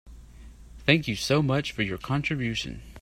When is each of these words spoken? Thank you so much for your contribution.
Thank 0.79 1.07
you 1.07 1.15
so 1.15 1.43
much 1.43 1.71
for 1.73 1.83
your 1.83 1.99
contribution. 1.99 2.81